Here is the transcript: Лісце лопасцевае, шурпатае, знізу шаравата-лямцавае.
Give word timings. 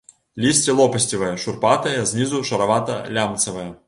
Лісце 0.43 0.73
лопасцевае, 0.77 1.29
шурпатае, 1.43 1.93
знізу 2.13 2.41
шаравата-лямцавае. 2.51 3.71